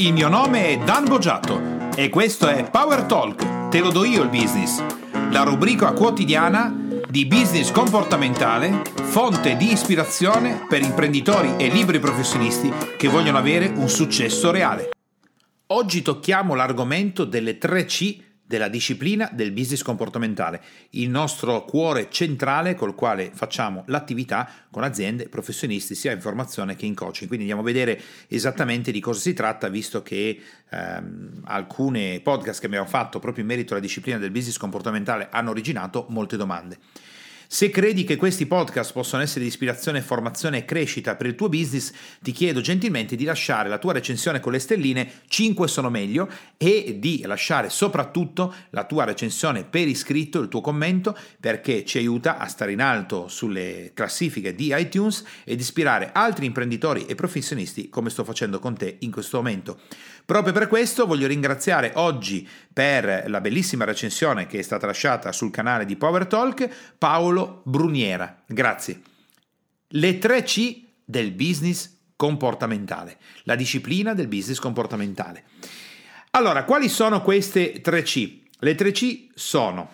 [0.00, 4.22] Il mio nome è Dan Boggiato e questo è Power Talk, te lo do io
[4.22, 4.82] il business,
[5.30, 6.74] la rubrica quotidiana
[7.06, 13.90] di business comportamentale, fonte di ispirazione per imprenditori e libri professionisti che vogliono avere un
[13.90, 14.88] successo reale.
[15.66, 18.16] Oggi tocchiamo l'argomento delle 3 C
[18.50, 20.60] della disciplina del business comportamentale,
[20.90, 26.84] il nostro cuore centrale col quale facciamo l'attività con aziende, professionisti sia in formazione che
[26.84, 27.28] in coaching.
[27.28, 32.66] Quindi andiamo a vedere esattamente di cosa si tratta, visto che ehm, alcune podcast che
[32.66, 36.78] abbiamo fatto proprio in merito alla disciplina del business comportamentale hanno originato molte domande.
[37.52, 41.48] Se credi che questi podcast possano essere di ispirazione, formazione e crescita per il tuo
[41.48, 46.28] business, ti chiedo gentilmente di lasciare la tua recensione con le stelline, 5 sono meglio,
[46.56, 52.38] e di lasciare soprattutto la tua recensione per iscritto, il tuo commento, perché ci aiuta
[52.38, 58.10] a stare in alto sulle classifiche di iTunes ed ispirare altri imprenditori e professionisti come
[58.10, 59.80] sto facendo con te in questo momento.
[60.24, 65.50] Proprio per questo voglio ringraziare oggi per la bellissima recensione che è stata lasciata sul
[65.50, 68.42] canale di Power Talk Paolo Bruniera.
[68.46, 69.00] Grazie.
[69.88, 75.44] Le 3 C del business comportamentale, la disciplina del business comportamentale.
[76.32, 78.40] Allora, quali sono queste 3 C?
[78.58, 79.90] Le 3 C sono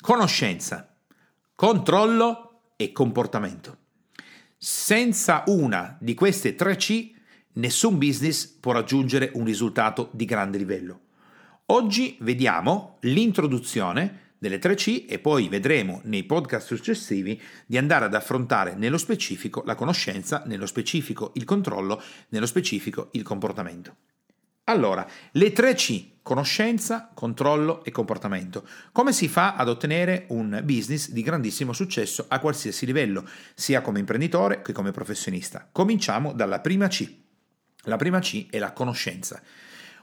[0.00, 0.96] conoscenza,
[1.54, 3.78] controllo e comportamento.
[4.56, 7.12] Senza una di queste 3 C
[7.52, 11.00] nessun business può raggiungere un risultato di grande livello.
[11.66, 18.74] Oggi vediamo l'introduzione delle 3C e poi vedremo nei podcast successivi di andare ad affrontare
[18.74, 23.96] nello specifico la conoscenza, nello specifico il controllo, nello specifico il comportamento.
[24.64, 28.68] Allora, le 3C, conoscenza, controllo e comportamento.
[28.92, 34.00] Come si fa ad ottenere un business di grandissimo successo a qualsiasi livello, sia come
[34.00, 35.66] imprenditore che come professionista?
[35.72, 37.10] Cominciamo dalla prima C,
[37.84, 39.40] la prima C è la conoscenza.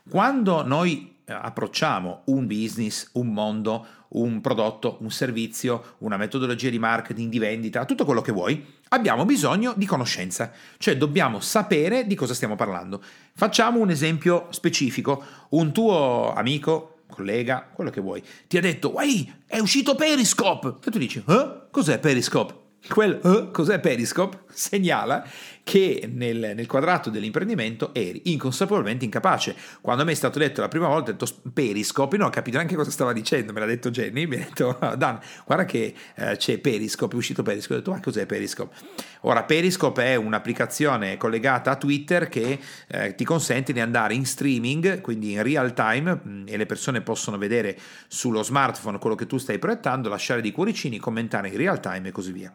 [0.10, 7.30] Quando noi approcciamo un business, un mondo, un prodotto, un servizio, una metodologia di marketing,
[7.30, 12.34] di vendita, tutto quello che vuoi, abbiamo bisogno di conoscenza, cioè dobbiamo sapere di cosa
[12.34, 13.02] stiamo parlando.
[13.34, 15.24] Facciamo un esempio specifico.
[15.50, 20.76] Un tuo amico, collega, quello che vuoi, ti ha detto, Ehi, è uscito Periscope!
[20.86, 21.62] E tu dici, eh?
[21.70, 22.60] Cos'è Periscope?
[22.88, 25.24] Quel uh, cos'è Periscope segnala
[25.64, 29.56] che nel, nel, quadrato dell'imprendimento eri inconsapevolmente incapace.
[29.82, 32.58] Quando a me è stato detto la prima volta, ho detto Periscope, non ho capito
[32.58, 35.94] neanche cosa stava dicendo, me l'ha detto Jenny, mi ha detto ah, Dan, guarda che
[36.16, 38.76] eh, c'è Periscope, è uscito Periscope, ho detto ma cos'è Periscope?
[39.22, 45.02] Ora Periscope è un'applicazione collegata a Twitter che eh, ti consente di andare in streaming,
[45.02, 49.38] quindi in real time, mm, e le persone possono vedere sullo smartphone quello che tu
[49.38, 52.52] stai proiettando, lasciare dei cuoricini, commentare in real time e così via.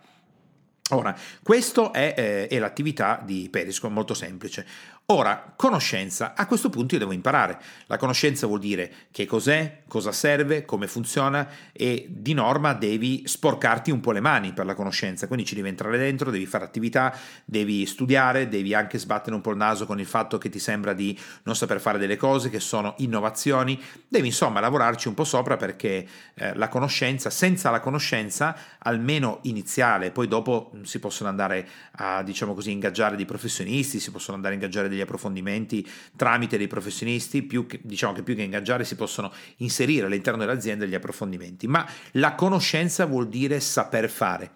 [0.90, 4.64] Ora, questa è, eh, è, l'attività di Periscope, molto semplice.
[5.08, 7.60] Ora, conoscenza, a questo punto io devo imparare.
[7.86, 13.92] La conoscenza vuol dire che cos'è, cosa serve, come funziona e di norma devi sporcarti
[13.92, 17.16] un po' le mani per la conoscenza, quindi ci devi entrare dentro, devi fare attività,
[17.44, 20.92] devi studiare, devi anche sbattere un po' il naso con il fatto che ti sembra
[20.92, 25.56] di non saper fare delle cose che sono innovazioni, devi insomma lavorarci un po' sopra
[25.56, 32.24] perché eh, la conoscenza, senza la conoscenza, almeno iniziale, poi dopo si possono andare a,
[32.24, 35.86] diciamo così, ingaggiare dei professionisti, si possono andare a ingaggiare dei degli approfondimenti
[36.16, 40.84] tramite dei professionisti, più che, diciamo che più che ingaggiare si possono inserire all'interno dell'azienda
[40.84, 44.50] degli approfondimenti, ma la conoscenza vuol dire saper fare.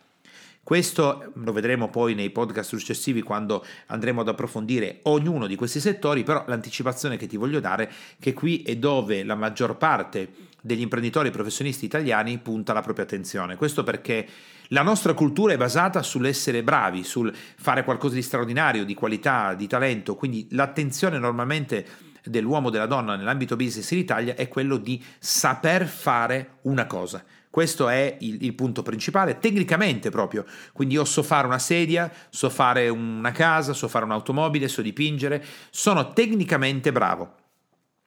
[0.63, 6.23] Questo lo vedremo poi nei podcast successivi quando andremo ad approfondire ognuno di questi settori,
[6.23, 10.83] però l'anticipazione che ti voglio dare è che qui è dove la maggior parte degli
[10.83, 13.57] imprenditori professionisti italiani punta la propria attenzione.
[13.57, 14.29] Questo perché
[14.73, 19.67] la nostra cultura è basata sull'essere bravi, sul fare qualcosa di straordinario, di qualità, di
[19.67, 21.87] talento, quindi l'attenzione normalmente
[22.25, 27.25] dell'uomo o della donna nell'ambito business in Italia è quello di saper fare una cosa.
[27.51, 30.45] Questo è il, il, punto principale, tecnicamente proprio.
[30.73, 35.45] Quindi io so fare una sedia, so fare una casa, so fare un'automobile, so dipingere,
[35.71, 37.35] sono tecnicamente bravo.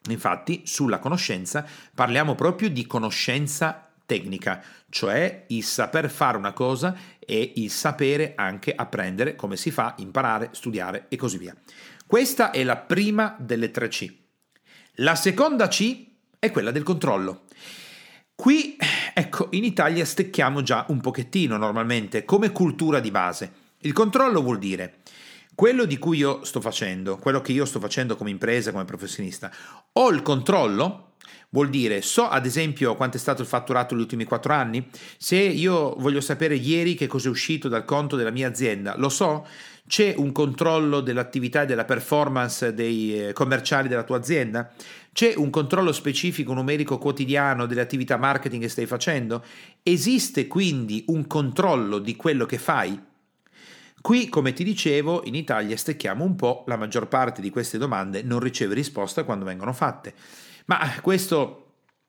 [0.07, 7.53] Infatti, sulla conoscenza parliamo proprio di conoscenza tecnica, cioè il saper fare una cosa e
[7.55, 11.55] il sapere anche apprendere come si fa, imparare, studiare e così via.
[12.05, 14.13] Questa è la prima delle tre C.
[14.97, 16.05] La seconda C
[16.37, 17.45] è quella del controllo.
[18.35, 18.77] Qui,
[19.13, 23.51] ecco, in Italia stecchiamo già un pochettino normalmente come cultura di base.
[23.79, 25.01] Il controllo vuol dire
[25.55, 29.51] quello di cui io sto facendo, quello che io sto facendo come impresa, come professionista,
[29.93, 31.12] ho il controllo
[31.53, 34.87] Vuol dire, so ad esempio quanto è stato il fatturato negli ultimi quattro anni?
[35.17, 39.09] Se io voglio sapere ieri che cosa è uscito dal conto della mia azienda, lo
[39.09, 39.45] so?
[39.85, 44.71] C'è un controllo dell'attività e della performance dei eh, commerciali della tua azienda?
[45.11, 49.43] C'è un controllo specifico numerico quotidiano delle attività marketing che stai facendo?
[49.83, 52.99] Esiste quindi un controllo di quello che fai?
[54.03, 58.21] Qui, come ti dicevo, in Italia stecchiamo un po', la maggior parte di queste domande
[58.21, 60.13] non riceve risposta quando vengono fatte.
[60.65, 61.62] Ma questo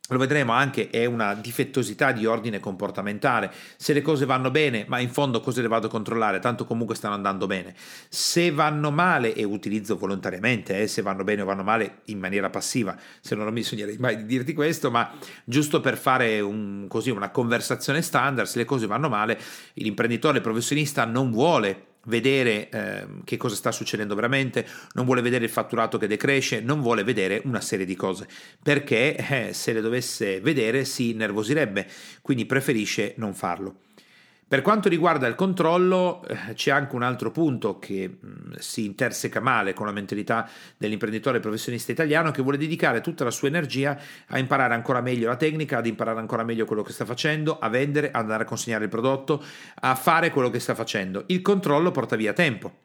[0.09, 3.51] lo vedremo anche, è una difettosità di ordine comportamentale.
[3.77, 6.41] Se le cose vanno bene, ma in fondo cosa le vado a controllare?
[6.41, 7.75] Tanto comunque stanno andando bene.
[8.11, 12.51] Se vanno male, e utilizzo volontariamente, eh, se vanno bene o vanno male in maniera
[12.51, 15.11] passiva, se non mi sognerei mai di dirti questo, ma
[15.43, 19.41] giusto per fare un, così, una conversazione standard, se le cose vanno male,
[19.75, 25.51] l'imprenditore professionista non vuole vedere eh, che cosa sta succedendo veramente, non vuole vedere il
[25.51, 28.27] fatturato che decresce, non vuole vedere una serie di cose,
[28.63, 31.87] perché eh, se le dovesse vedere si nervosirebbe,
[32.23, 33.77] quindi preferisce non farlo.
[34.55, 39.41] Per quanto riguarda il controllo, eh, c'è anche un altro punto che mm, si interseca
[39.41, 43.99] male con la mentalità dell'imprenditore professionista italiano che vuole dedicare tutta la sua energia
[44.29, 47.69] a imparare ancora meglio la tecnica, ad imparare ancora meglio quello che sta facendo, a
[47.69, 49.43] vendere, ad andare a consegnare il prodotto,
[49.81, 51.25] a fare quello che sta facendo.
[51.27, 52.83] Il controllo porta via tempo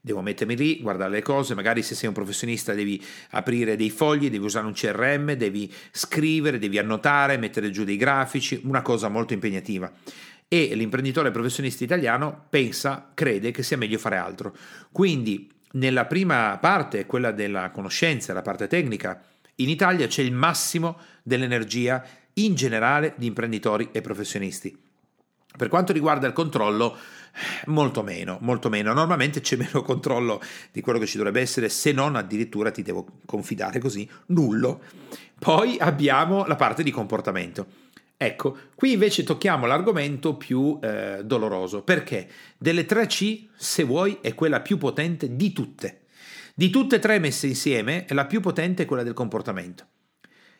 [0.00, 4.30] devo mettermi lì, guardare le cose, magari se sei un professionista devi aprire dei fogli,
[4.30, 9.32] devi usare un CRM, devi scrivere, devi annotare, mettere giù dei grafici, una cosa molto
[9.32, 9.90] impegnativa
[10.48, 14.56] e l'imprenditore professionista italiano pensa, crede che sia meglio fare altro.
[14.90, 19.22] Quindi nella prima parte, quella della conoscenza, la parte tecnica,
[19.56, 22.02] in Italia c'è il massimo dell'energia
[22.34, 24.86] in generale di imprenditori e professionisti.
[25.56, 26.96] Per quanto riguarda il controllo,
[27.66, 28.92] molto meno, molto meno.
[28.92, 30.40] Normalmente c'è meno controllo
[30.72, 34.80] di quello che ci dovrebbe essere, se non addirittura ti devo confidare così, nullo.
[35.38, 37.66] Poi abbiamo la parte di comportamento.
[38.20, 42.28] Ecco, qui invece tocchiamo l'argomento più eh, doloroso, perché
[42.58, 46.00] delle tre C, se vuoi, è quella più potente di tutte.
[46.52, 49.86] Di tutte e tre messe insieme, la più potente è quella del comportamento.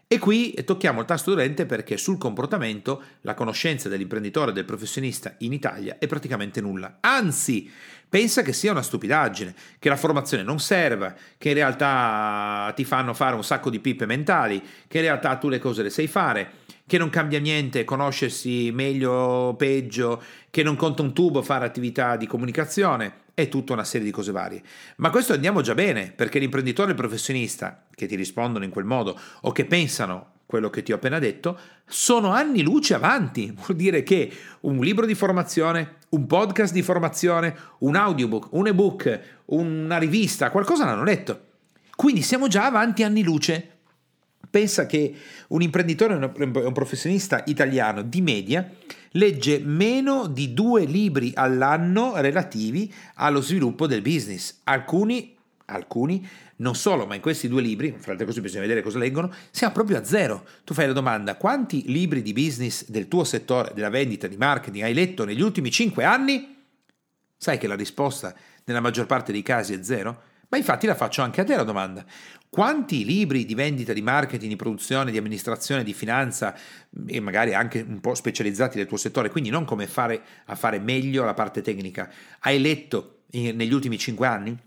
[0.07, 5.35] E qui tocchiamo il tasto dolente perché sul comportamento la conoscenza dell'imprenditore e del professionista
[5.39, 6.99] in Italia è praticamente nulla.
[7.01, 7.69] Anzi,
[8.09, 13.15] pensa che sia una stupidaggine, che la formazione non serva, che in realtà ti fanno
[13.15, 16.67] fare un sacco di pippe mentali, che in realtà tu le cose le sai fare
[16.89, 20.21] che non cambia niente conoscersi meglio o peggio,
[20.51, 24.33] che non conta un tubo fare attività di comunicazione e tutta una serie di cose
[24.33, 24.63] varie.
[24.97, 28.87] Ma questo andiamo già bene, perché l'imprenditore e il professionista che ti rispondono in quel
[28.87, 33.53] modo o che pensano quello che ti ho appena detto, sono anni luce avanti.
[33.55, 39.21] Vuol dire che un libro di formazione, un podcast di formazione, un audiobook, un ebook,
[39.45, 41.41] una rivista, qualcosa l'hanno letto.
[41.95, 43.78] Quindi siamo già avanti anni luce.
[44.51, 45.15] Pensa che
[45.49, 48.71] un imprenditore un professionista italiano di media
[49.13, 54.61] legge meno di due libri all'anno relativi allo sviluppo del business.
[54.65, 55.37] Alcuni,
[55.67, 59.33] alcuni non solo, ma in questi due libri, fra le cose bisogna vedere cosa leggono,
[59.51, 60.45] siamo proprio a zero.
[60.65, 64.85] Tu fai la domanda, quanti libri di business del tuo settore, della vendita, di marketing
[64.85, 66.57] hai letto negli ultimi cinque anni?
[67.37, 68.35] Sai che la risposta
[68.65, 70.23] nella maggior parte dei casi è zero?
[70.49, 72.05] Ma infatti la faccio anche a te la domanda.
[72.49, 76.57] Quanti libri di vendita, di marketing, di produzione, di amministrazione, di finanza
[77.07, 80.79] e magari anche un po' specializzati nel tuo settore, quindi non come fare a fare
[80.79, 82.11] meglio la parte tecnica,
[82.41, 84.59] hai letto negli ultimi cinque anni?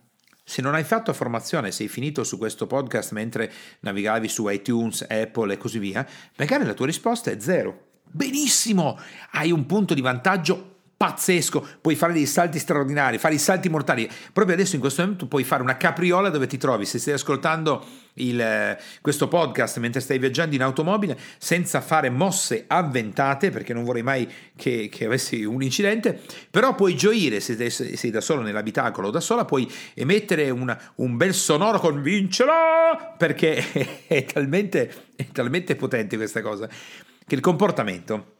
[0.43, 5.53] Se non hai fatto formazione, sei finito su questo podcast mentre navigavi su iTunes, Apple
[5.53, 7.87] e così via, magari la tua risposta è zero.
[8.03, 8.99] Benissimo,
[9.31, 10.70] hai un punto di vantaggio
[11.01, 14.07] pazzesco, puoi fare dei salti straordinari, fare i salti mortali.
[14.31, 17.83] Proprio adesso in questo momento puoi fare una capriola dove ti trovi, se stai ascoltando
[18.15, 24.03] il, questo podcast mentre stai viaggiando in automobile, senza fare mosse avventate, perché non vorrei
[24.03, 27.39] mai che, che avessi un incidente, però puoi gioire.
[27.39, 32.53] Se sei da solo nell'abitacolo o da sola, puoi emettere una, un bel sonoro convincelo,
[33.17, 36.69] perché è talmente, è talmente potente questa cosa,
[37.25, 38.35] che il comportamento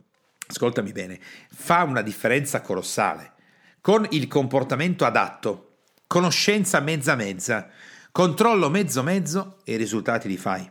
[0.51, 3.33] ascoltami bene, fa una differenza colossale.
[3.81, 7.69] Con il comportamento adatto, conoscenza mezza mezza,
[8.11, 10.69] controllo mezzo mezzo e i risultati li fai.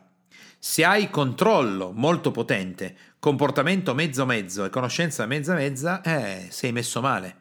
[0.59, 7.01] Se hai controllo molto potente, comportamento mezzo mezzo e conoscenza mezza mezza, eh, sei messo
[7.01, 7.37] male.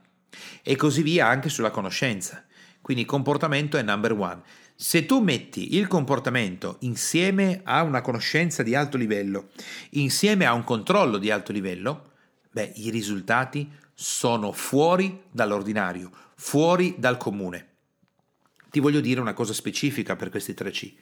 [0.63, 2.45] E così via anche sulla conoscenza.
[2.81, 4.41] Quindi comportamento è number one.
[4.73, 9.49] Se tu metti il comportamento insieme a una conoscenza di alto livello,
[9.91, 12.08] insieme a un controllo di alto livello,
[12.59, 17.67] Beh, i risultati sono fuori dall'ordinario, fuori dal comune.
[18.69, 20.93] Ti voglio dire una cosa specifica per questi tre C.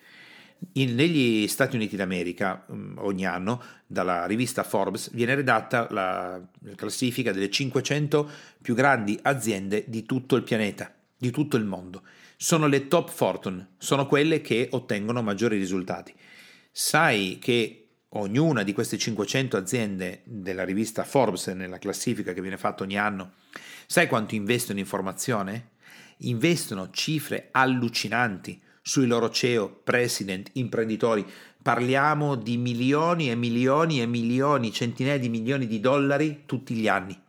[0.74, 6.40] In, negli Stati Uniti d'America mm, ogni anno dalla rivista Forbes viene redatta la
[6.76, 8.30] classifica delle 500
[8.62, 12.04] più grandi aziende di tutto il pianeta, di tutto il mondo.
[12.36, 16.14] Sono le top fortune, sono quelle che ottengono maggiori risultati.
[16.72, 22.84] Sai che ognuna di queste 500 aziende della rivista Forbes, nella classifica che viene fatta
[22.84, 23.34] ogni anno,
[23.86, 25.72] sai quanto investono in formazione?
[26.22, 31.26] Investono cifre allucinanti sui loro CEO, president, imprenditori.
[31.62, 37.20] Parliamo di milioni e milioni e milioni, centinaia di milioni di dollari tutti gli anni,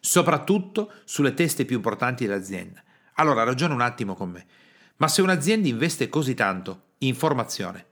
[0.00, 2.82] soprattutto sulle teste più importanti dell'azienda.
[3.16, 4.46] Allora ragiona un attimo con me.
[4.96, 7.84] Ma se un'azienda investe così tanto in formazione,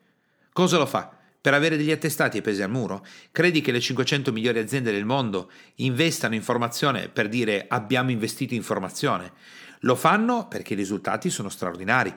[0.52, 1.18] cosa lo fa?
[1.44, 3.04] Per avere degli attestati e pesi al muro?
[3.30, 8.54] Credi che le 500 migliori aziende del mondo investano in formazione per dire abbiamo investito
[8.54, 9.30] in formazione?
[9.80, 12.16] Lo fanno perché i risultati sono straordinari.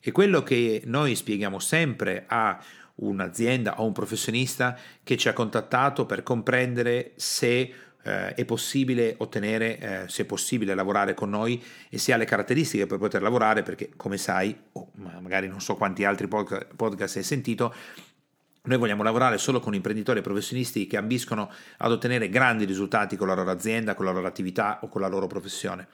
[0.00, 2.56] E quello che noi spieghiamo sempre a
[2.94, 9.78] un'azienda o un professionista che ci ha contattato per comprendere se eh, è possibile ottenere,
[9.78, 13.64] eh, se è possibile lavorare con noi e se ha le caratteristiche per poter lavorare,
[13.64, 17.74] perché come sai, o magari non so quanti altri podcast hai sentito,
[18.66, 23.26] noi vogliamo lavorare solo con imprenditori e professionisti che ambiscono ad ottenere grandi risultati con
[23.26, 25.88] la loro azienda, con la loro attività o con la loro professione.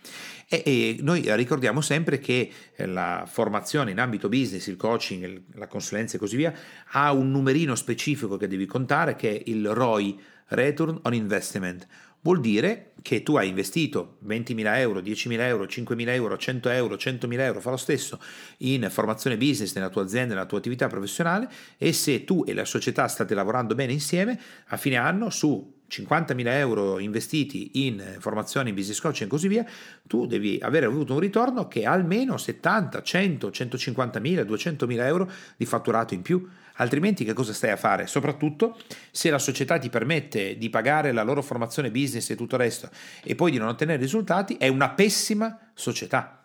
[0.48, 5.66] E, e noi ricordiamo sempre che eh, la formazione in ambito business, il coaching, la
[5.66, 6.52] consulenza e così via,
[6.92, 11.86] ha un numerino specifico che devi contare che è il ROI, Return on Investment
[12.22, 17.40] vuol dire che tu hai investito 20.000 euro, 10.000 euro, 5.000 euro, 100 euro, 100.000
[17.40, 18.20] euro, fa lo stesso
[18.58, 22.64] in formazione business nella tua azienda, nella tua attività professionale e se tu e la
[22.64, 24.38] società state lavorando bene insieme,
[24.68, 29.66] a fine anno su 50.000 euro investiti in formazione, in business coaching e così via,
[30.06, 35.66] tu devi avere avuto un ritorno che è almeno 70, 100, 150.000, 200.000 euro di
[35.66, 36.48] fatturato in più.
[36.76, 38.06] Altrimenti che cosa stai a fare?
[38.06, 38.78] Soprattutto
[39.10, 42.88] se la società ti permette di pagare la loro formazione business e tutto il resto
[43.22, 46.41] e poi di non ottenere risultati, è una pessima società.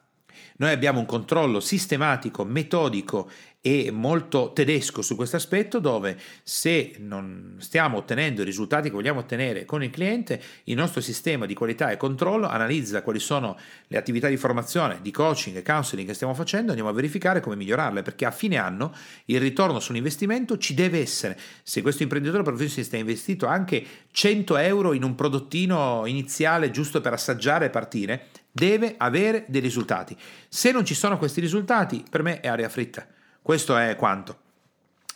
[0.57, 3.29] Noi abbiamo un controllo sistematico, metodico
[3.67, 9.19] e molto tedesco su questo aspetto dove se non stiamo ottenendo i risultati che vogliamo
[9.19, 13.97] ottenere con il cliente, il nostro sistema di qualità e controllo analizza quali sono le
[13.97, 18.03] attività di formazione, di coaching e counseling che stiamo facendo, andiamo a verificare come migliorarle
[18.03, 21.37] perché a fine anno il ritorno sull'investimento ci deve essere.
[21.61, 27.11] Se questo imprenditore professionista ha investito anche 100 euro in un prodottino iniziale giusto per
[27.11, 28.27] assaggiare e partire,
[28.57, 30.17] deve avere dei risultati.
[30.49, 33.05] Se non ci sono questi risultati, per me è aria fritta.
[33.39, 34.39] Questo è quanto.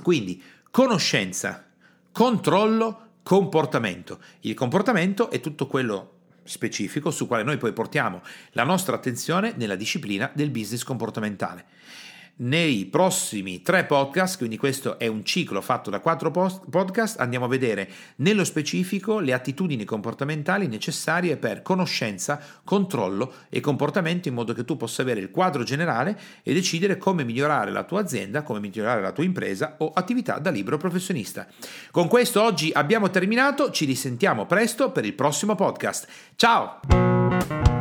[0.03, 1.65] Quindi, conoscenza,
[2.11, 4.19] controllo, comportamento.
[4.41, 8.21] Il comportamento è tutto quello specifico su quale noi poi portiamo
[8.51, 11.65] la nostra attenzione nella disciplina del business comportamentale
[12.41, 17.45] nei prossimi tre podcast, quindi questo è un ciclo fatto da quattro post- podcast, andiamo
[17.45, 24.53] a vedere nello specifico le attitudini comportamentali necessarie per conoscenza, controllo e comportamento in modo
[24.53, 28.59] che tu possa avere il quadro generale e decidere come migliorare la tua azienda, come
[28.59, 31.47] migliorare la tua impresa o attività da libero professionista.
[31.91, 36.07] Con questo oggi abbiamo terminato, ci risentiamo presto per il prossimo podcast.
[36.35, 37.80] Ciao!